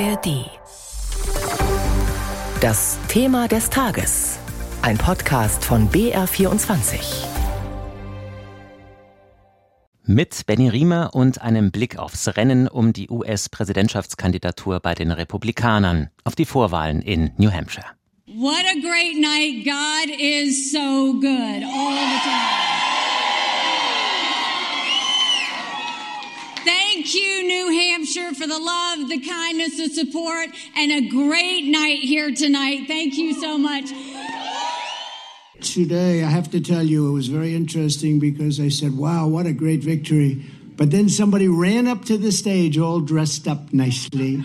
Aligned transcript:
ARD. 0.00 0.50
Das 2.60 2.98
Thema 3.06 3.46
des 3.46 3.70
Tages. 3.70 4.38
Ein 4.82 4.98
Podcast 4.98 5.64
von 5.64 5.88
BR24. 5.88 7.26
Mit 10.04 10.46
Benny 10.46 10.68
Riemer 10.68 11.10
und 11.14 11.40
einem 11.42 11.70
Blick 11.70 11.96
aufs 11.96 12.36
Rennen 12.36 12.66
um 12.66 12.92
die 12.92 13.08
US-Präsidentschaftskandidatur 13.08 14.80
bei 14.80 14.94
den 14.94 15.12
Republikanern 15.12 16.10
auf 16.24 16.34
die 16.34 16.44
Vorwahlen 16.44 17.00
in 17.00 17.30
New 17.36 17.52
Hampshire. 17.52 17.86
What 18.26 18.64
a 18.64 18.80
great 18.80 19.20
night. 19.20 19.64
God 19.64 20.20
is 20.20 20.72
so 20.72 21.12
good 21.20 21.62
all 21.62 21.92
the 21.92 22.20
time. 22.24 22.83
Thank 27.04 27.16
you, 27.16 27.46
New 27.46 27.70
Hampshire, 27.70 28.32
for 28.32 28.46
the 28.46 28.58
love, 28.58 29.10
the 29.10 29.20
kindness, 29.20 29.76
the 29.76 29.90
support, 29.90 30.48
and 30.74 30.90
a 30.90 31.06
great 31.06 31.66
night 31.66 31.98
here 31.98 32.34
tonight. 32.34 32.86
Thank 32.86 33.18
you 33.18 33.34
so 33.34 33.58
much. 33.58 33.90
Today, 35.60 36.24
I 36.24 36.30
have 36.30 36.50
to 36.52 36.62
tell 36.62 36.82
you, 36.82 37.10
it 37.10 37.12
was 37.12 37.28
very 37.28 37.54
interesting 37.54 38.20
because 38.20 38.58
I 38.58 38.70
said, 38.70 38.96
wow, 38.96 39.26
what 39.28 39.44
a 39.44 39.52
great 39.52 39.84
victory. 39.84 40.46
But 40.78 40.92
then 40.92 41.10
somebody 41.10 41.46
ran 41.46 41.86
up 41.88 42.06
to 42.06 42.16
the 42.16 42.32
stage 42.32 42.78
all 42.78 43.00
dressed 43.00 43.46
up 43.46 43.70
nicely. 43.70 44.42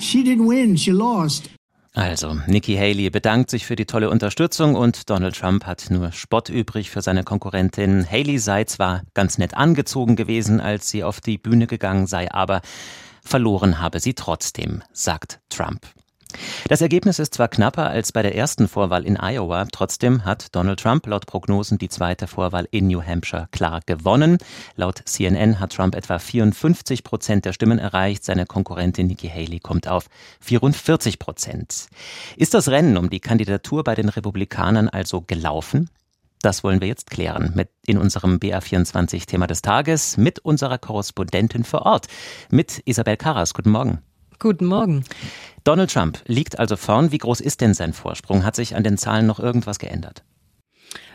She 0.00 0.24
didn't 0.24 0.46
win, 0.46 0.74
she 0.74 0.90
lost. 0.90 1.48
Also, 1.92 2.38
Nikki 2.46 2.76
Haley 2.76 3.10
bedankt 3.10 3.50
sich 3.50 3.66
für 3.66 3.74
die 3.74 3.84
tolle 3.84 4.10
Unterstützung 4.10 4.76
und 4.76 5.10
Donald 5.10 5.36
Trump 5.36 5.66
hat 5.66 5.90
nur 5.90 6.12
Spott 6.12 6.48
übrig 6.48 6.88
für 6.88 7.02
seine 7.02 7.24
Konkurrentin. 7.24 8.08
Haley 8.08 8.38
sei 8.38 8.62
zwar 8.64 9.02
ganz 9.12 9.38
nett 9.38 9.54
angezogen 9.54 10.14
gewesen, 10.14 10.60
als 10.60 10.88
sie 10.88 11.02
auf 11.02 11.20
die 11.20 11.36
Bühne 11.36 11.66
gegangen 11.66 12.06
sei, 12.06 12.30
aber 12.30 12.60
verloren 13.24 13.80
habe 13.80 13.98
sie 13.98 14.14
trotzdem, 14.14 14.84
sagt 14.92 15.40
Trump. 15.48 15.86
Das 16.68 16.80
Ergebnis 16.80 17.18
ist 17.18 17.34
zwar 17.34 17.48
knapper 17.48 17.88
als 17.88 18.12
bei 18.12 18.22
der 18.22 18.34
ersten 18.34 18.68
Vorwahl 18.68 19.04
in 19.04 19.16
Iowa, 19.16 19.66
trotzdem 19.70 20.24
hat 20.24 20.54
Donald 20.54 20.80
Trump 20.80 21.06
laut 21.06 21.26
Prognosen 21.26 21.78
die 21.78 21.88
zweite 21.88 22.26
Vorwahl 22.26 22.68
in 22.70 22.88
New 22.88 23.02
Hampshire 23.02 23.48
klar 23.50 23.80
gewonnen. 23.86 24.38
Laut 24.76 25.02
CNN 25.04 25.60
hat 25.60 25.72
Trump 25.72 25.94
etwa 25.94 26.18
54 26.18 27.04
Prozent 27.04 27.44
der 27.44 27.52
Stimmen 27.52 27.78
erreicht, 27.78 28.24
seine 28.24 28.46
Konkurrentin 28.46 29.06
Nikki 29.06 29.28
Haley 29.28 29.60
kommt 29.60 29.88
auf 29.88 30.06
44 30.40 31.18
Prozent. 31.18 31.88
Ist 32.36 32.54
das 32.54 32.68
Rennen 32.68 32.96
um 32.96 33.10
die 33.10 33.20
Kandidatur 33.20 33.84
bei 33.84 33.94
den 33.94 34.08
Republikanern 34.08 34.88
also 34.88 35.20
gelaufen? 35.20 35.90
Das 36.42 36.64
wollen 36.64 36.80
wir 36.80 36.88
jetzt 36.88 37.10
klären 37.10 37.52
mit 37.54 37.68
in 37.86 37.98
unserem 37.98 38.36
BA24-Thema 38.36 39.46
des 39.46 39.60
Tages 39.60 40.16
mit 40.16 40.38
unserer 40.38 40.78
Korrespondentin 40.78 41.64
vor 41.64 41.82
Ort, 41.82 42.06
mit 42.50 42.80
Isabel 42.86 43.18
Karas. 43.18 43.52
Guten 43.52 43.70
Morgen. 43.70 43.98
Guten 44.40 44.64
Morgen. 44.64 45.04
Donald 45.64 45.92
Trump 45.92 46.22
liegt 46.24 46.58
also 46.58 46.78
vorn. 46.78 47.12
Wie 47.12 47.18
groß 47.18 47.42
ist 47.42 47.60
denn 47.60 47.74
sein 47.74 47.92
Vorsprung? 47.92 48.42
Hat 48.42 48.56
sich 48.56 48.74
an 48.74 48.82
den 48.82 48.96
Zahlen 48.96 49.26
noch 49.26 49.38
irgendwas 49.38 49.78
geändert? 49.78 50.24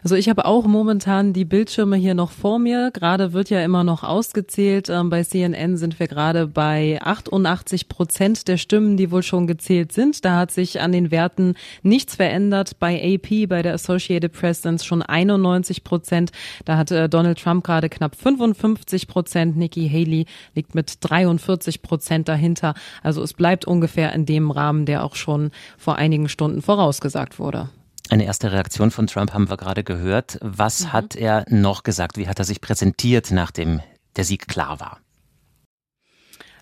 Also 0.03 0.15
ich 0.15 0.29
habe 0.29 0.45
auch 0.45 0.65
momentan 0.65 1.33
die 1.33 1.45
Bildschirme 1.45 1.95
hier 1.95 2.13
noch 2.13 2.29
vor 2.29 2.59
mir. 2.59 2.91
Gerade 2.93 3.33
wird 3.33 3.49
ja 3.49 3.63
immer 3.63 3.83
noch 3.83 4.03
ausgezählt. 4.03 4.87
Ähm, 4.87 5.09
bei 5.09 5.23
CNN 5.23 5.77
sind 5.77 5.99
wir 5.99 6.07
gerade 6.07 6.45
bei 6.45 6.99
88 7.01 7.89
Prozent 7.89 8.47
der 8.47 8.57
Stimmen, 8.57 8.97
die 8.97 9.09
wohl 9.09 9.23
schon 9.23 9.47
gezählt 9.47 9.91
sind. 9.91 10.23
Da 10.23 10.37
hat 10.37 10.51
sich 10.51 10.79
an 10.79 10.91
den 10.91 11.09
Werten 11.09 11.55
nichts 11.81 12.15
verändert. 12.15 12.77
Bei 12.79 13.15
AP, 13.15 13.49
bei 13.49 13.63
der 13.63 13.73
Associated 13.73 14.31
Press 14.31 14.61
sind 14.61 14.75
es 14.75 14.85
schon 14.85 15.01
91 15.01 15.83
Prozent. 15.83 16.31
Da 16.65 16.77
hat 16.77 16.91
äh, 16.91 17.09
Donald 17.09 17.39
Trump 17.41 17.63
gerade 17.63 17.89
knapp 17.89 18.15
55 18.15 19.07
Prozent. 19.07 19.57
Nikki 19.57 19.89
Haley 19.89 20.27
liegt 20.53 20.75
mit 20.75 20.97
43 21.01 21.81
Prozent 21.81 22.29
dahinter. 22.29 22.75
Also 23.01 23.23
es 23.23 23.33
bleibt 23.33 23.65
ungefähr 23.65 24.13
in 24.13 24.27
dem 24.27 24.51
Rahmen, 24.51 24.85
der 24.85 25.03
auch 25.03 25.15
schon 25.15 25.49
vor 25.79 25.95
einigen 25.95 26.29
Stunden 26.29 26.61
vorausgesagt 26.61 27.39
wurde. 27.39 27.69
Eine 28.10 28.26
erste 28.26 28.52
Reaktion 28.52 28.92
von 28.92 29.08
Trump 29.08 29.33
haben 29.33 29.49
wir 29.49 29.58
gerade 29.58 29.83
gehört. 29.83 30.38
Was 30.42 30.86
mhm. 30.86 30.93
hat 30.93 31.16
er 31.16 31.45
noch 31.49 31.83
gesagt? 31.83 32.17
Wie 32.17 32.27
hat 32.27 32.39
er 32.39 32.45
sich 32.45 32.61
präsentiert, 32.61 33.32
nachdem 33.32 33.82
der 34.16 34.23
Sieg 34.23 34.48
klar 34.48 34.80
war? 34.80 34.99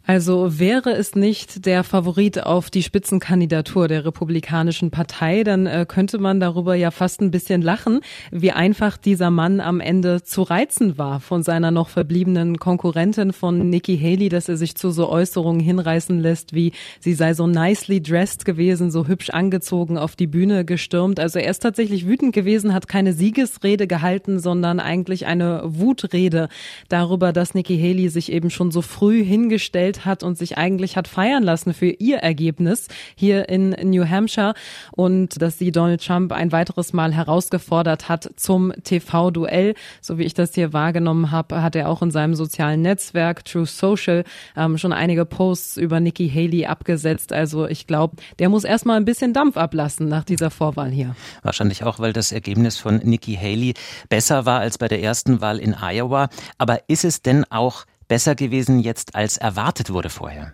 Also 0.06 0.60
wäre 0.60 0.92
es 0.92 1.16
nicht 1.16 1.66
der 1.66 1.86
Favorit 1.86 2.44
auf 2.44 2.70
die 2.70 2.84
Spitzenkandidatur 2.84 3.88
der 3.88 4.04
Republikanischen 4.04 4.92
Partei, 4.92 5.46
dann 5.46 5.66
äh, 5.66 5.86
könnte 5.88 6.18
man 6.18 6.42
darüber 6.42 6.76
ja 6.76 6.92
fast 6.92 7.22
ein 7.22 7.32
bisschen 7.32 7.62
lachen, 7.62 8.02
wie 8.30 8.52
einfach 8.52 8.98
dieser 8.98 9.32
Mann 9.32 9.62
am 9.62 9.80
Ende 9.80 10.22
zu 10.22 10.42
reizen 10.42 10.98
war 10.98 11.22
von 11.22 11.42
seiner 11.42 11.72
noch 11.72 11.88
verbliebenen 11.88 12.58
Konkurrentin 12.58 13.32
von 13.32 13.70
Nikki 13.70 13.98
Haley, 13.98 14.28
dass 14.28 14.50
er 14.50 14.58
sich 14.58 14.76
zu 14.76 14.92
so 14.92 15.08
Äußerungen 15.08 15.62
hinreißen 15.62 16.20
lässt, 16.20 16.54
wie 16.54 16.74
sie 17.00 17.14
sei 17.14 17.34
so 17.34 17.48
nicely 17.48 18.02
dressed 18.02 18.44
gewesen, 18.44 18.92
so 18.92 19.08
hübsch 19.08 19.30
angezogen 19.30 19.98
auf 19.98 20.18
die 20.18 20.28
Bühne 20.28 20.66
gestürmt. 20.66 21.22
Also 21.22 21.40
er 21.40 21.50
ist 21.50 21.60
tatsächlich 21.60 22.06
wütend 22.06 22.36
gewesen, 22.36 22.74
hat 22.74 22.90
keine 22.90 23.14
Siegesrede 23.14 23.88
gehalten, 23.88 24.40
sondern 24.40 24.82
eigentlich 24.82 25.28
eine 25.28 25.62
Wutrede 25.64 26.50
darüber, 26.90 27.32
dass 27.32 27.54
Nikki 27.54 27.78
Haley 27.80 28.10
sich 28.10 28.34
eben 28.34 28.50
schon 28.50 28.70
so 28.70 28.82
früh 28.82 29.24
hingestellt 29.24 29.93
gewählt 29.94 30.06
hat 30.06 30.24
und 30.24 30.38
sich 30.38 30.58
eigentlich 30.58 30.98
hat 30.98 31.08
feiern 31.08 31.44
lassen 31.44 31.74
für 31.74 31.88
ihr 31.88 32.18
Ergebnis 32.18 32.88
hier 33.16 33.50
in 33.50 33.72
New 33.84 34.08
Hampshire 34.08 34.54
und 34.92 35.42
dass 35.42 35.58
sie 35.58 35.72
Donald 35.72 36.06
Trump 36.06 36.32
ein 36.32 36.52
weiteres 36.52 36.94
Mal 36.94 37.14
herausgefordert 37.14 38.10
hat 38.10 38.30
zum 38.36 38.74
TV-Duell. 38.84 39.76
So 40.02 40.18
wie 40.18 40.24
ich 40.24 40.34
das 40.34 40.54
hier 40.54 40.74
wahrgenommen 40.74 41.32
habe, 41.32 41.62
hat 41.62 41.76
er 41.76 41.90
auch 41.90 42.02
in 42.02 42.12
seinem 42.12 42.36
sozialen 42.36 42.82
Netzwerk 42.82 43.46
True 43.46 43.66
Social 43.66 44.24
ähm, 44.56 44.78
schon 44.78 44.94
einige 44.94 45.26
Posts 45.26 45.78
über 45.78 46.00
Nikki 46.00 46.30
Haley 46.30 46.66
abgesetzt. 46.66 47.34
Also 47.34 47.68
ich 47.68 47.88
glaube, 47.88 48.18
der 48.40 48.50
muss 48.50 48.64
erstmal 48.64 48.98
ein 48.98 49.06
bisschen 49.06 49.34
Dampf 49.34 49.58
ablassen 49.58 50.08
nach 50.08 50.24
dieser 50.24 50.50
Vorwahl 50.50 50.92
hier. 50.92 51.16
Wahrscheinlich 51.44 51.84
auch, 51.84 52.00
weil 52.00 52.14
das 52.14 52.32
Ergebnis 52.32 52.78
von 52.78 52.98
Nikki 52.98 53.36
Haley 53.36 53.74
besser 54.10 54.46
war 54.46 54.60
als 54.60 54.78
bei 54.78 54.88
der 54.88 55.02
ersten 55.02 55.42
Wahl 55.42 55.60
in 55.60 55.76
Iowa. 55.80 56.30
Aber 56.58 56.82
ist 56.88 57.06
es 57.06 57.22
denn 57.22 57.46
auch 57.50 57.86
besser 58.14 58.36
gewesen 58.36 58.78
jetzt 58.78 59.16
als 59.16 59.38
erwartet 59.38 59.92
wurde 59.92 60.12
vorher? 60.12 60.54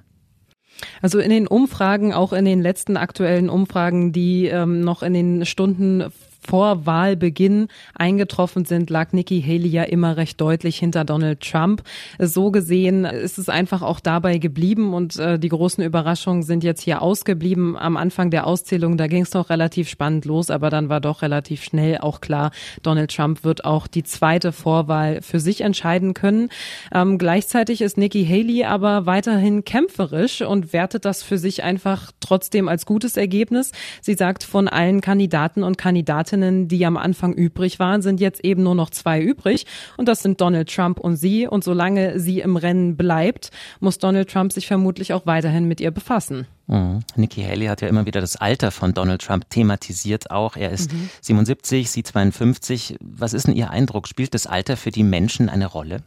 Also 1.02 1.20
in 1.20 1.30
den 1.30 1.46
Umfragen, 1.46 2.14
auch 2.14 2.32
in 2.32 2.46
den 2.46 2.62
letzten 2.62 2.96
aktuellen 2.96 3.50
Umfragen, 3.50 4.14
die 4.14 4.46
ähm, 4.46 4.80
noch 4.80 5.04
in 5.04 5.14
den 5.14 5.46
Stunden 5.46 6.06
vor 6.40 6.86
Wahlbeginn 6.86 7.68
eingetroffen 7.96 8.66
sind, 8.66 8.90
lag 8.90 9.14
Nikki 9.14 9.42
Haley 9.42 9.68
ja 9.68 9.84
immer 9.84 10.18
recht 10.18 10.40
deutlich 10.42 10.78
hinter 10.78 11.06
Donald 11.06 11.42
Trump. 11.42 11.84
So 12.18 12.52
gesehen 12.52 13.06
ist 13.06 13.38
es 13.38 13.50
einfach 13.50 13.82
auch 13.82 14.00
dabei 14.00 14.38
geblieben 14.38 14.94
und 14.94 15.18
äh, 15.18 15.38
die 15.38 15.50
großen 15.50 15.84
Überraschungen 15.84 16.44
sind 16.44 16.64
jetzt 16.64 16.82
hier 16.82 17.02
ausgeblieben. 17.02 17.78
Am 17.78 17.98
Anfang 17.98 18.32
der 18.32 18.48
Auszählung, 18.48 18.98
da 18.98 19.08
ging 19.08 19.24
es 19.24 19.34
noch 19.34 19.50
relativ 19.50 19.90
spannend 19.90 20.26
los, 20.26 20.50
aber 20.50 20.70
dann 20.70 20.90
war 20.90 21.02
doch 21.02 21.22
relativ 21.22 21.64
schnell 21.64 22.00
auch 22.00 22.22
klar, 22.22 22.52
Donald 22.84 23.14
Trump 23.14 23.44
wird 23.44 23.66
auch 23.66 23.88
die 23.88 24.04
zweite 24.04 24.52
Vorwahl 24.52 25.22
für 25.22 25.40
sich 25.40 25.62
entscheiden 25.62 26.14
können. 26.14 26.50
Ähm, 26.94 27.18
gleichzeitig 27.18 27.82
ist 27.82 27.98
Nikki 27.98 28.26
Haley 28.26 28.64
aber 28.64 29.06
weiterhin 29.06 29.66
kämpferisch 29.66 30.42
und 30.42 30.74
wertet 30.74 31.06
das 31.06 31.22
für 31.22 31.38
sich 31.38 31.64
einfach 31.64 32.12
trotzdem 32.20 32.68
als 32.68 32.86
gutes 32.86 33.18
Ergebnis. 33.18 33.72
Sie 34.02 34.14
sagt, 34.14 34.44
von 34.44 34.68
allen 34.68 35.02
Kandidaten 35.02 35.64
und 35.64 35.78
Kandidatinnen 35.78 36.29
Kandidatinnen, 36.30 36.68
die 36.68 36.86
am 36.86 36.98
Anfang 36.98 37.34
übrig 37.34 37.80
waren, 37.80 38.02
sind 38.02 38.20
jetzt 38.20 38.44
eben 38.44 38.64
nur 38.64 38.76
noch 38.76 38.90
zwei 38.90 39.22
übrig. 39.22 39.66
Und 39.98 40.08
das 40.08 40.22
sind 40.22 40.40
Donald 40.42 40.74
Trump 40.74 41.00
und 41.00 41.16
sie. 41.16 41.48
Und 41.48 41.64
solange 41.64 42.20
sie 42.20 42.40
im 42.40 42.56
Rennen 42.56 42.96
bleibt, 42.96 43.52
muss 43.80 43.98
Donald 43.98 44.30
Trump 44.30 44.54
sich 44.54 44.68
vermutlich 44.68 45.14
auch 45.14 45.26
weiterhin 45.26 45.68
mit 45.68 45.82
ihr 45.82 45.92
befassen. 45.92 46.48
Mhm. 46.68 47.00
Nikki 47.16 47.42
Haley 47.44 47.66
hat 47.66 47.82
ja 47.82 47.88
immer 47.88 48.06
wieder 48.06 48.22
das 48.22 48.36
Alter 48.36 48.72
von 48.72 48.94
Donald 48.94 49.22
Trump 49.22 49.50
thematisiert 49.50 50.30
auch. 50.32 50.56
Er 50.56 50.72
ist 50.72 50.94
mhm. 50.94 51.10
77, 51.22 51.90
sie 51.90 52.04
52. 52.04 52.98
Was 53.02 53.34
ist 53.34 53.48
denn 53.48 53.56
Ihr 53.56 53.72
Eindruck? 53.72 54.08
Spielt 54.08 54.34
das 54.34 54.46
Alter 54.46 54.78
für 54.78 54.92
die 54.92 55.04
Menschen 55.04 55.50
eine 55.50 55.66
Rolle? 55.66 56.04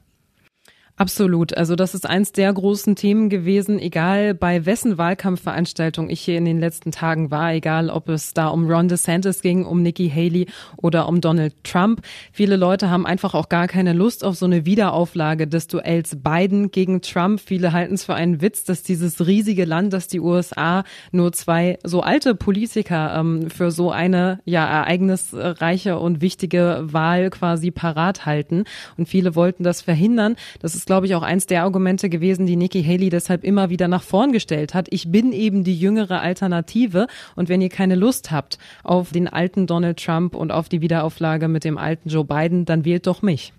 Absolut. 0.97 1.57
Also 1.57 1.75
das 1.75 1.95
ist 1.95 2.07
eins 2.07 2.33
der 2.33 2.53
großen 2.53 2.97
Themen 2.97 3.31
gewesen, 3.31 3.79
egal 3.79 4.35
bei 4.35 4.67
wessen 4.67 4.99
Wahlkampfveranstaltung 4.99 6.11
ich 6.11 6.21
hier 6.21 6.37
in 6.37 6.45
den 6.45 6.61
letzten 6.61 6.93
Tagen 6.93 7.31
war, 7.31 7.55
egal 7.55 7.89
ob 7.89 8.11
es 8.11 8.35
da 8.35 8.49
um 8.49 8.71
Ron 8.71 8.89
DeSantis 8.89 9.41
ging, 9.41 9.65
um 9.65 9.83
Nikki 9.83 10.11
Haley 10.11 10.49
oder 10.77 11.09
um 11.09 11.23
Donald 11.23 11.55
Trump. 11.65 12.03
Viele 12.31 12.57
Leute 12.57 12.91
haben 12.91 13.07
einfach 13.07 13.33
auch 13.33 13.49
gar 13.49 13.69
keine 13.69 13.95
Lust 13.95 14.23
auf 14.23 14.37
so 14.37 14.45
eine 14.45 14.67
Wiederauflage 14.67 15.49
des 15.49 15.67
Duells 15.67 16.19
Biden 16.23 16.71
gegen 16.71 17.01
Trump. 17.01 17.41
Viele 17.41 17.73
halten 17.73 17.95
es 17.95 18.05
für 18.05 18.15
einen 18.15 18.43
Witz, 18.43 18.65
dass 18.65 18.83
dieses 18.83 19.27
riesige 19.27 19.65
Land, 19.65 19.95
dass 19.95 20.09
die 20.09 20.21
USA 20.21 20.85
nur 21.11 21.33
zwei 21.33 21.79
so 21.85 22.03
alte 22.03 22.35
Politiker 22.35 23.17
ähm, 23.17 23.51
für 23.51 23.71
so 23.71 23.91
eine 23.91 24.41
ja 24.45 24.67
ereignisreiche 24.67 25.99
und 25.99 26.21
wichtige 26.21 26.81
Wahl 26.83 27.31
quasi 27.31 27.71
parat 27.71 28.27
halten. 28.27 28.65
Und 28.99 29.09
viele 29.09 29.35
wollten 29.35 29.65
das 29.65 29.81
verhindern. 29.81 30.37
Das 30.61 30.82
ist 30.83 30.87
glaube 30.87 31.07
ich, 31.07 31.15
auch 31.15 31.23
eins 31.23 31.47
der 31.47 31.63
Argumente 31.63 32.09
gewesen, 32.09 32.45
die 32.45 32.57
Nikki 32.57 32.83
Haley 32.83 33.09
deshalb 33.09 33.45
immer 33.45 33.71
wieder 33.71 33.87
nach 33.87 34.03
vorn 34.03 34.33
gestellt 34.33 34.75
hat. 34.75 34.89
Ich 34.91 35.13
bin 35.13 35.31
eben 35.31 35.63
die 35.63 35.79
jüngere 35.79 36.21
Alternative 36.21 37.07
und 37.37 37.49
wenn 37.49 37.61
ihr 37.61 37.69
keine 37.69 37.95
Lust 37.95 38.33
habt 38.33 38.59
auf 38.83 39.13
den 39.13 39.29
alten 39.29 39.69
Donald 39.69 40.05
Trump 40.05 40.35
und 40.35 40.51
auf 40.51 40.69
die 40.69 40.81
Wiederauflage 40.81 41.47
mit 41.47 41.63
dem 41.63 41.79
alten 41.79 42.09
Joe 42.09 42.25
Biden, 42.25 42.65
dann 42.65 42.85
wählt 42.85 43.07
doch 43.07 43.23
mich. 43.23 43.53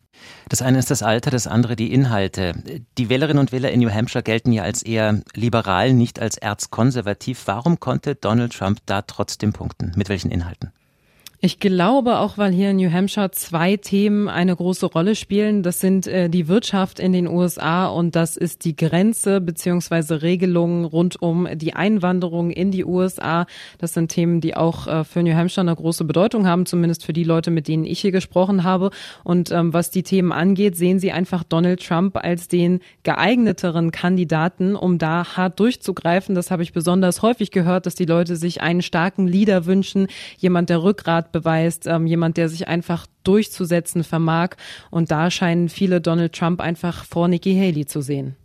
Das 0.49 0.61
eine 0.61 0.79
ist 0.79 0.91
das 0.91 1.01
Alter, 1.01 1.31
das 1.31 1.47
andere 1.47 1.77
die 1.77 1.93
Inhalte. 1.93 2.55
Die 2.97 3.07
Wählerinnen 3.07 3.39
und 3.39 3.53
Wähler 3.53 3.71
in 3.71 3.79
New 3.79 3.89
Hampshire 3.89 4.21
gelten 4.21 4.51
ja 4.51 4.63
als 4.63 4.83
eher 4.83 5.21
liberal, 5.33 5.93
nicht 5.93 6.19
als 6.19 6.37
erzkonservativ. 6.37 7.43
Warum 7.45 7.79
konnte 7.79 8.15
Donald 8.15 8.51
Trump 8.51 8.79
da 8.85 9.01
trotzdem 9.01 9.53
punkten? 9.53 9.93
Mit 9.95 10.09
welchen 10.09 10.29
Inhalten? 10.29 10.72
Ich 11.45 11.60
glaube 11.60 12.19
auch, 12.19 12.38
weil 12.38 12.54
hier 12.54 12.69
in 12.69 12.78
New 12.78 12.90
Hampshire 12.90 13.30
zwei 13.31 13.75
Themen 13.75 14.30
eine 14.30 14.56
große 14.56 14.86
Rolle 14.86 15.13
spielen. 15.13 15.62
Das 15.62 15.81
sind 15.81 16.07
äh, 16.07 16.30
die 16.30 16.48
Wirtschaft 16.48 17.01
in 17.01 17.12
den 17.12 17.28
USA 17.28 17.88
und 17.88 18.16
das 18.16 18.38
ist 18.38 18.63
die 18.63 18.78
Grenze 18.78 19.42
beziehungsweise 19.42 20.22
Regelungen 20.22 20.86
rund 20.86 21.22
um 21.22 21.45
die 21.56 21.74
Einwanderung 21.74 22.50
in 22.50 22.72
die 22.72 22.86
USA. 22.86 23.45
Das 23.78 23.94
sind 23.94 24.07
Themen, 24.07 24.40
die 24.40 24.56
auch 24.56 24.88
äh, 24.88 25.04
für 25.04 25.22
New 25.22 25.36
Hampshire 25.36 25.68
eine 25.68 25.75
große 25.75 26.06
Bedeutung 26.06 26.48
haben, 26.48 26.66
zumindest 26.66 27.04
für 27.04 27.12
die 27.12 27.25
Leute, 27.25 27.51
mit 27.51 27.68
denen 27.68 27.84
ich 27.84 28.00
hier 28.00 28.13
gesprochen 28.13 28.63
habe. 28.63 28.92
Und 29.25 29.51
ähm, 29.51 29.74
was 29.74 29.92
die 29.92 30.04
Themen 30.04 30.31
angeht, 30.31 30.78
sehen 30.78 31.00
Sie 31.00 31.12
einfach 31.12 31.44
Donald 31.44 31.86
Trump 31.86 32.16
als 32.16 32.48
den 32.48 32.80
geeigneteren 33.04 33.92
Kandidaten, 33.92 34.78
um 34.78 34.98
da 34.98 35.36
hart 35.36 35.60
durchzugreifen. 35.60 36.36
Das 36.36 36.51
habe 36.51 36.63
ich 36.63 36.72
besonders 36.72 37.22
häufig 37.22 37.51
gehört, 37.51 37.86
dass 37.86 37.95
die 37.95 38.06
Leute 38.06 38.38
sich 38.38 38.62
einen 38.62 38.81
starken 38.81 39.28
Leader 39.28 39.66
wünschen, 39.66 40.07
jemand, 40.38 40.69
der 40.69 40.81
Rückgrat 40.81 41.32
beweist, 41.33 41.85
ähm, 41.85 42.07
jemand, 42.07 42.38
der 42.38 42.47
sich 42.47 42.69
einfach 42.69 43.06
durchzusetzen 43.25 44.06
vermag. 44.06 44.51
Und 44.89 45.12
da 45.12 45.30
scheinen 45.30 45.68
viele 45.68 46.00
Donald 46.00 46.33
Trump 46.33 46.62
einfach 46.62 47.03
vor 47.03 47.27
Nikki 47.27 47.56
Haley 47.56 47.85
zu 47.85 48.01
sehen. 48.01 48.38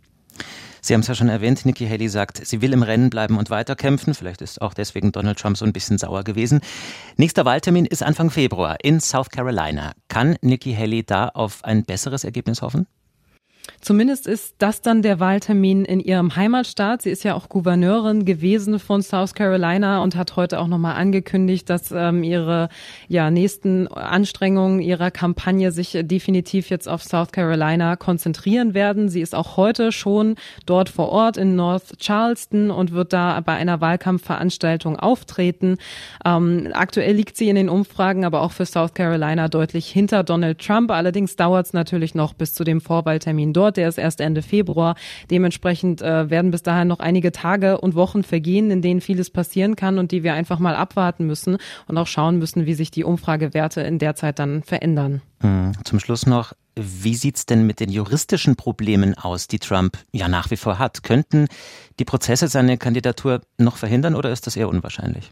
Sie 0.81 0.93
haben 0.93 1.01
es 1.01 1.07
ja 1.07 1.15
schon 1.15 1.29
erwähnt, 1.29 1.65
Nikki 1.65 1.87
Haley 1.87 2.09
sagt, 2.09 2.45
sie 2.45 2.61
will 2.61 2.73
im 2.73 2.83
Rennen 2.83 3.09
bleiben 3.09 3.37
und 3.37 3.49
weiterkämpfen. 3.49 4.13
Vielleicht 4.13 4.41
ist 4.41 4.61
auch 4.61 4.73
deswegen 4.73 5.11
Donald 5.11 5.37
Trump 5.39 5.57
so 5.57 5.65
ein 5.65 5.73
bisschen 5.73 5.97
sauer 5.97 6.23
gewesen. 6.23 6.61
Nächster 7.17 7.45
Wahltermin 7.45 7.85
ist 7.85 8.03
Anfang 8.03 8.29
Februar 8.29 8.77
in 8.81 8.99
South 8.99 9.29
Carolina. 9.29 9.93
Kann 10.07 10.37
Nikki 10.41 10.73
Haley 10.73 11.03
da 11.05 11.29
auf 11.29 11.63
ein 11.63 11.83
besseres 11.83 12.23
Ergebnis 12.23 12.61
hoffen? 12.61 12.87
Zumindest 13.81 14.27
ist 14.27 14.55
das 14.57 14.81
dann 14.81 15.01
der 15.01 15.19
Wahltermin 15.19 15.85
in 15.85 16.01
ihrem 16.01 16.35
Heimatstaat. 16.35 17.01
Sie 17.01 17.09
ist 17.09 17.23
ja 17.23 17.33
auch 17.33 17.47
Gouverneurin 17.47 18.25
gewesen 18.25 18.77
von 18.77 19.01
South 19.01 19.33
Carolina 19.33 20.03
und 20.03 20.15
hat 20.15 20.35
heute 20.35 20.59
auch 20.59 20.67
nochmal 20.67 20.95
angekündigt, 20.95 21.69
dass 21.69 21.91
ähm, 21.91 22.23
ihre 22.23 22.67
ja, 23.07 23.31
nächsten 23.31 23.87
Anstrengungen 23.87 24.81
ihrer 24.81 25.11
Kampagne 25.11 25.71
sich 25.71 25.97
definitiv 26.01 26.69
jetzt 26.69 26.89
auf 26.89 27.03
South 27.03 27.31
Carolina 27.31 27.95
konzentrieren 27.95 28.73
werden. 28.73 29.07
Sie 29.07 29.21
ist 29.21 29.33
auch 29.33 29.55
heute 29.55 29.93
schon 29.93 30.35
dort 30.65 30.89
vor 30.89 31.09
Ort 31.09 31.37
in 31.37 31.55
North 31.55 31.99
Charleston 31.99 32.71
und 32.71 32.91
wird 32.91 33.13
da 33.13 33.39
bei 33.39 33.53
einer 33.53 33.79
Wahlkampfveranstaltung 33.79 34.97
auftreten. 34.97 35.77
Ähm, 36.25 36.69
aktuell 36.73 37.15
liegt 37.15 37.37
sie 37.37 37.47
in 37.47 37.55
den 37.55 37.69
Umfragen 37.69 38.25
aber 38.25 38.41
auch 38.41 38.51
für 38.51 38.65
South 38.65 38.93
Carolina 38.93 39.47
deutlich 39.47 39.87
hinter 39.87 40.23
Donald 40.23 40.59
Trump. 40.59 40.91
Allerdings 40.91 41.37
dauert 41.37 41.67
es 41.67 41.73
natürlich 41.73 42.13
noch 42.13 42.33
bis 42.33 42.53
zu 42.53 42.65
dem 42.65 42.81
Vorwahltermin 42.81 43.53
dort. 43.53 43.68
Der 43.77 43.89
ist 43.89 43.97
erst 43.97 44.21
Ende 44.21 44.41
Februar. 44.41 44.95
Dementsprechend 45.29 46.01
äh, 46.01 46.29
werden 46.29 46.51
bis 46.51 46.63
dahin 46.63 46.87
noch 46.87 46.99
einige 46.99 47.31
Tage 47.31 47.79
und 47.79 47.95
Wochen 47.95 48.23
vergehen, 48.23 48.71
in 48.71 48.81
denen 48.81 49.01
vieles 49.01 49.29
passieren 49.29 49.75
kann 49.75 49.97
und 49.99 50.11
die 50.11 50.23
wir 50.23 50.33
einfach 50.33 50.59
mal 50.59 50.75
abwarten 50.75 51.25
müssen 51.25 51.57
und 51.87 51.97
auch 51.97 52.07
schauen 52.07 52.37
müssen, 52.37 52.65
wie 52.65 52.73
sich 52.73 52.91
die 52.91 53.03
Umfragewerte 53.03 53.81
in 53.81 53.99
der 53.99 54.15
Zeit 54.15 54.39
dann 54.39 54.63
verändern. 54.63 55.21
Hm, 55.41 55.71
zum 55.83 55.99
Schluss 55.99 56.25
noch, 56.25 56.53
wie 56.75 57.15
sieht's 57.15 57.45
denn 57.45 57.65
mit 57.65 57.79
den 57.79 57.89
juristischen 57.89 58.55
Problemen 58.55 59.17
aus, 59.17 59.47
die 59.47 59.59
Trump 59.59 59.97
ja 60.11 60.27
nach 60.27 60.51
wie 60.51 60.57
vor 60.57 60.79
hat? 60.79 61.03
Könnten 61.03 61.47
die 61.99 62.05
Prozesse 62.05 62.47
seine 62.47 62.77
Kandidatur 62.77 63.41
noch 63.57 63.77
verhindern 63.77 64.15
oder 64.15 64.31
ist 64.31 64.47
das 64.47 64.55
eher 64.55 64.69
unwahrscheinlich? 64.69 65.31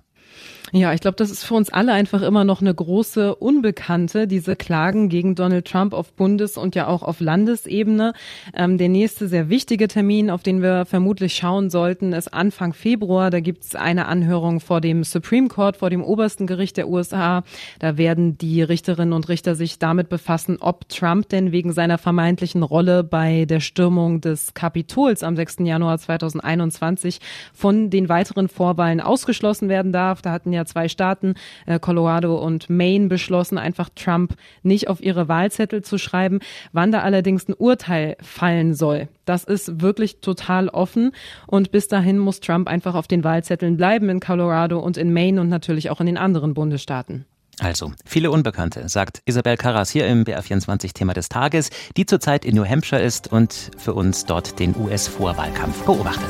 Ja, 0.73 0.91
ich 0.91 0.99
glaube, 0.99 1.15
das 1.15 1.31
ist 1.31 1.45
für 1.45 1.53
uns 1.53 1.69
alle 1.69 1.93
einfach 1.93 2.21
immer 2.21 2.43
noch 2.43 2.59
eine 2.59 2.75
große 2.75 3.35
Unbekannte, 3.35 4.27
diese 4.27 4.57
Klagen 4.57 5.07
gegen 5.07 5.33
Donald 5.33 5.65
Trump 5.65 5.93
auf 5.93 6.11
Bundes- 6.11 6.57
und 6.57 6.75
ja 6.75 6.87
auch 6.87 7.03
auf 7.03 7.21
Landesebene. 7.21 8.11
Ähm, 8.53 8.77
der 8.77 8.89
nächste 8.89 9.29
sehr 9.29 9.47
wichtige 9.47 9.87
Termin, 9.87 10.29
auf 10.29 10.43
den 10.43 10.61
wir 10.61 10.85
vermutlich 10.85 11.35
schauen 11.35 11.69
sollten, 11.69 12.11
ist 12.11 12.33
Anfang 12.33 12.73
Februar. 12.73 13.29
Da 13.29 13.39
gibt 13.39 13.63
es 13.63 13.75
eine 13.75 14.07
Anhörung 14.07 14.59
vor 14.59 14.81
dem 14.81 15.05
Supreme 15.05 15.47
Court, 15.47 15.77
vor 15.77 15.89
dem 15.89 16.03
obersten 16.03 16.47
Gericht 16.47 16.75
der 16.75 16.89
USA. 16.89 17.43
Da 17.79 17.97
werden 17.97 18.37
die 18.37 18.61
Richterinnen 18.61 19.13
und 19.13 19.29
Richter 19.29 19.55
sich 19.55 19.79
damit 19.79 20.09
befassen, 20.09 20.57
ob 20.59 20.89
Trump 20.89 21.29
denn 21.29 21.53
wegen 21.53 21.71
seiner 21.71 21.97
vermeintlichen 21.97 22.61
Rolle 22.61 23.05
bei 23.05 23.45
der 23.45 23.61
Stürmung 23.61 24.19
des 24.19 24.53
Kapitols 24.53 25.23
am 25.23 25.37
6. 25.37 25.59
Januar 25.59 25.97
2021 25.97 27.19
von 27.53 27.89
den 27.89 28.09
weiteren 28.09 28.49
Vorwahlen 28.49 28.99
ausgeschlossen 28.99 29.69
werden 29.69 29.93
darf. 29.93 30.16
Da 30.21 30.31
hatten 30.31 30.53
ja 30.53 30.65
zwei 30.65 30.87
Staaten, 30.87 31.35
äh, 31.65 31.79
Colorado 31.79 32.37
und 32.37 32.69
Maine, 32.69 33.07
beschlossen, 33.07 33.57
einfach 33.57 33.89
Trump 33.95 34.35
nicht 34.63 34.87
auf 34.87 35.01
ihre 35.01 35.27
Wahlzettel 35.27 35.83
zu 35.83 35.97
schreiben. 35.97 36.39
Wann 36.71 36.91
da 36.91 36.99
allerdings 36.99 37.47
ein 37.47 37.53
Urteil 37.53 38.17
fallen 38.21 38.73
soll, 38.73 39.07
das 39.25 39.43
ist 39.43 39.81
wirklich 39.81 40.19
total 40.21 40.69
offen. 40.69 41.11
Und 41.45 41.71
bis 41.71 41.87
dahin 41.87 42.17
muss 42.17 42.39
Trump 42.39 42.67
einfach 42.67 42.95
auf 42.95 43.07
den 43.07 43.23
Wahlzetteln 43.23 43.77
bleiben 43.77 44.09
in 44.09 44.19
Colorado 44.19 44.79
und 44.79 44.97
in 44.97 45.13
Maine 45.13 45.41
und 45.41 45.49
natürlich 45.49 45.89
auch 45.89 45.99
in 45.99 46.07
den 46.07 46.17
anderen 46.17 46.53
Bundesstaaten. 46.53 47.25
Also, 47.59 47.91
viele 48.05 48.29
Unbekannte, 48.29 48.87
sagt 48.87 49.23
Isabel 49.25 49.57
Karras 49.57 49.89
hier 49.89 50.05
im 50.07 50.25
BR24 50.25 50.93
Thema 50.93 51.13
des 51.13 51.27
Tages, 51.27 51.71
die 51.97 52.05
zurzeit 52.05 52.45
in 52.45 52.55
New 52.55 52.65
Hampshire 52.65 53.01
ist 53.01 53.31
und 53.31 53.71
für 53.77 53.95
uns 53.95 54.25
dort 54.25 54.59
den 54.59 54.75
US-Vorwahlkampf 54.75 55.83
beobachtet. 55.83 56.29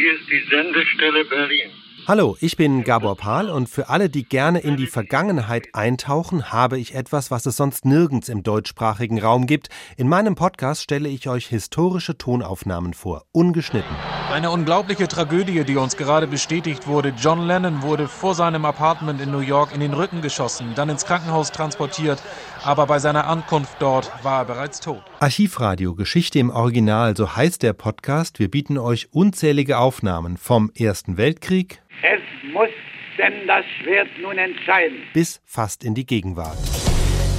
Hier 0.00 0.14
ist 0.14 0.30
die 0.30 0.42
Sendestelle 0.48 1.26
Berlin. 1.26 1.70
Hallo, 2.08 2.34
ich 2.40 2.56
bin 2.56 2.84
Gabor 2.84 3.18
Pahl 3.18 3.50
und 3.50 3.68
für 3.68 3.90
alle, 3.90 4.08
die 4.08 4.24
gerne 4.24 4.60
in 4.60 4.78
die 4.78 4.86
Vergangenheit 4.86 5.68
eintauchen, 5.74 6.50
habe 6.50 6.78
ich 6.78 6.94
etwas, 6.94 7.30
was 7.30 7.44
es 7.44 7.58
sonst 7.58 7.84
nirgends 7.84 8.30
im 8.30 8.42
deutschsprachigen 8.42 9.20
Raum 9.20 9.46
gibt. 9.46 9.68
In 9.98 10.08
meinem 10.08 10.36
Podcast 10.36 10.82
stelle 10.82 11.10
ich 11.10 11.28
euch 11.28 11.48
historische 11.48 12.16
Tonaufnahmen 12.16 12.94
vor, 12.94 13.26
ungeschnitten. 13.32 13.94
Eine 14.32 14.50
unglaubliche 14.50 15.06
Tragödie, 15.06 15.64
die 15.64 15.76
uns 15.76 15.98
gerade 15.98 16.26
bestätigt 16.26 16.86
wurde. 16.86 17.12
John 17.20 17.46
Lennon 17.46 17.82
wurde 17.82 18.08
vor 18.08 18.34
seinem 18.34 18.64
Apartment 18.64 19.20
in 19.20 19.30
New 19.30 19.40
York 19.40 19.74
in 19.74 19.80
den 19.80 19.92
Rücken 19.92 20.22
geschossen, 20.22 20.72
dann 20.74 20.88
ins 20.88 21.04
Krankenhaus 21.04 21.52
transportiert, 21.52 22.22
aber 22.64 22.86
bei 22.86 23.00
seiner 23.00 23.26
Ankunft 23.26 23.76
dort 23.80 24.10
war 24.24 24.40
er 24.40 24.44
bereits 24.46 24.80
tot. 24.80 25.02
Archivradio 25.22 25.94
Geschichte 25.94 26.38
im 26.38 26.48
Original, 26.48 27.14
so 27.14 27.36
heißt 27.36 27.62
der 27.62 27.74
Podcast. 27.74 28.38
Wir 28.38 28.50
bieten 28.50 28.78
euch 28.78 29.08
unzählige 29.12 29.76
Aufnahmen 29.76 30.38
vom 30.38 30.70
Ersten 30.74 31.18
Weltkrieg. 31.18 31.82
Es 32.02 32.22
muss 32.54 32.70
denn 33.18 33.46
das 33.46 33.66
Schwert 33.82 34.08
nun 34.22 34.38
entscheiden. 34.38 34.96
Bis 35.12 35.42
fast 35.44 35.84
in 35.84 35.94
die 35.94 36.06
Gegenwart. 36.06 36.56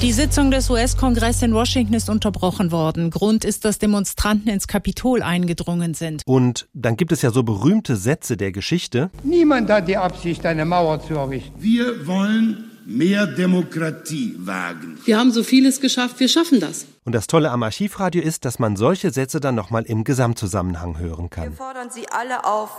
Die 0.03 0.11
Sitzung 0.11 0.51
des 0.51 0.69
US-Kongresses 0.69 1.41
in 1.41 1.55
Washington 1.55 1.95
ist 1.95 2.07
unterbrochen 2.07 2.71
worden. 2.71 3.09
Grund 3.09 3.43
ist, 3.43 3.65
dass 3.65 3.79
Demonstranten 3.79 4.51
ins 4.51 4.67
Kapitol 4.67 5.23
eingedrungen 5.23 5.95
sind. 5.95 6.21
Und 6.27 6.69
dann 6.73 6.97
gibt 6.97 7.11
es 7.11 7.23
ja 7.23 7.31
so 7.31 7.41
berühmte 7.41 7.95
Sätze 7.95 8.38
der 8.38 8.51
Geschichte. 8.51 9.09
Niemand 9.23 9.71
hat 9.71 9.88
die 9.88 9.97
Absicht, 9.97 10.45
eine 10.45 10.65
Mauer 10.65 11.01
zu 11.01 11.15
errichten. 11.15 11.59
Wir 11.59 12.05
wollen 12.05 12.70
mehr 12.98 13.27
Demokratie 13.27 14.36
wagen. 14.39 14.98
Wir 15.05 15.17
haben 15.17 15.31
so 15.31 15.43
vieles 15.43 15.81
geschafft, 15.81 16.19
wir 16.19 16.27
schaffen 16.27 16.60
das. 16.60 16.86
Und 17.03 17.13
das 17.13 17.27
Tolle 17.27 17.51
am 17.51 17.63
Archivradio 17.63 18.21
ist, 18.21 18.45
dass 18.45 18.60
man 18.60 18.75
solche 18.75 19.12
Sätze 19.12 19.39
dann 19.39 19.55
nochmal 19.55 19.83
im 19.83 20.03
Gesamtzusammenhang 20.03 21.00
hören 21.00 21.29
kann. 21.29 21.51
Wir 21.51 21.57
fordern 21.57 21.89
Sie 21.89 22.07
alle 22.10 22.45
auf, 22.45 22.69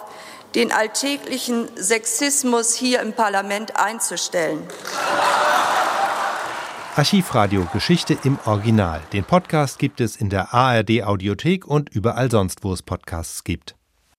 den 0.54 0.70
alltäglichen 0.70 1.68
Sexismus 1.76 2.74
hier 2.74 3.00
im 3.00 3.12
Parlament 3.12 3.76
einzustellen. 3.76 4.60
Archivradio 6.94 7.66
Geschichte 7.72 8.18
im 8.22 8.38
Original. 8.44 9.00
Den 9.14 9.24
Podcast 9.24 9.78
gibt 9.78 10.00
es 10.02 10.14
in 10.14 10.28
der 10.28 10.52
ARD 10.52 11.04
Audiothek 11.04 11.66
und 11.66 11.88
überall 11.88 12.30
sonst, 12.30 12.64
wo 12.64 12.72
es 12.72 12.82
Podcasts 12.82 13.44
gibt. 13.44 13.74